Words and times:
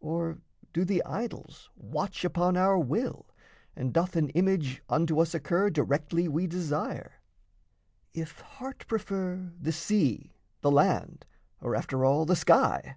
Or 0.00 0.38
do 0.72 0.86
the 0.86 1.04
idols 1.04 1.68
watch 1.76 2.24
upon 2.24 2.56
our 2.56 2.78
will, 2.78 3.26
And 3.76 3.92
doth 3.92 4.16
an 4.16 4.30
image 4.30 4.82
unto 4.88 5.20
us 5.20 5.34
occur, 5.34 5.68
Directly 5.68 6.28
we 6.28 6.46
desire 6.46 7.20
if 8.14 8.40
heart 8.40 8.86
prefer 8.88 9.52
The 9.60 9.72
sea, 9.72 10.32
the 10.62 10.70
land, 10.70 11.26
or 11.60 11.76
after 11.76 12.06
all 12.06 12.24
the 12.24 12.36
sky? 12.36 12.96